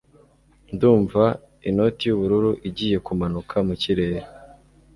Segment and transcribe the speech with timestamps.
[0.73, 1.23] ndumva
[1.69, 4.19] inoti y'ubururu igiye kumanuka mukirere